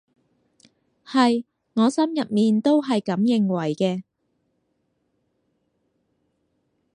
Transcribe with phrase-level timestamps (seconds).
[1.05, 1.45] 係，
[1.75, 4.01] 我心入面都係噉認為嘅